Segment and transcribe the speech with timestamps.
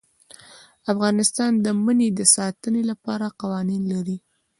[0.93, 4.17] افغانستان د منی د ساتنې لپاره قوانین لري.